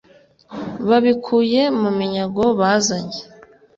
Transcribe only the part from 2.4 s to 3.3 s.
bazanye